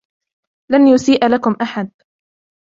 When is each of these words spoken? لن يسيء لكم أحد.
لن 0.71 0.87
يسيء 0.87 1.27
لكم 1.27 1.55
أحد. 1.61 1.91